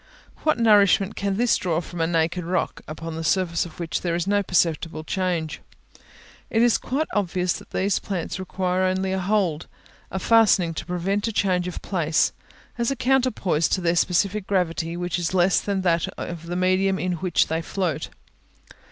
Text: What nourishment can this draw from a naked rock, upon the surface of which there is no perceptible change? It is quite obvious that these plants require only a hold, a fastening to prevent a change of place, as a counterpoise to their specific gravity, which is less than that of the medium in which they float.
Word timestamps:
What 0.41 0.57
nourishment 0.57 1.15
can 1.15 1.37
this 1.37 1.55
draw 1.57 1.79
from 1.79 2.01
a 2.01 2.07
naked 2.07 2.43
rock, 2.43 2.81
upon 2.87 3.15
the 3.15 3.23
surface 3.23 3.67
of 3.67 3.79
which 3.79 4.01
there 4.01 4.15
is 4.15 4.25
no 4.25 4.41
perceptible 4.41 5.03
change? 5.03 5.61
It 6.49 6.63
is 6.63 6.79
quite 6.79 7.05
obvious 7.13 7.53
that 7.53 7.69
these 7.69 7.99
plants 7.99 8.39
require 8.39 8.81
only 8.81 9.11
a 9.13 9.19
hold, 9.19 9.67
a 10.09 10.17
fastening 10.17 10.73
to 10.73 10.87
prevent 10.87 11.27
a 11.27 11.31
change 11.31 11.67
of 11.67 11.83
place, 11.83 12.31
as 12.79 12.89
a 12.89 12.95
counterpoise 12.95 13.69
to 13.69 13.79
their 13.81 13.95
specific 13.95 14.47
gravity, 14.47 14.97
which 14.97 15.19
is 15.19 15.35
less 15.35 15.61
than 15.61 15.81
that 15.81 16.07
of 16.17 16.47
the 16.47 16.55
medium 16.55 16.97
in 16.97 17.17
which 17.17 17.45
they 17.45 17.61
float. 17.61 18.09